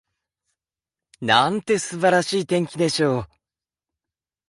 [1.21, 3.27] なんて素晴らしい天気でしょう！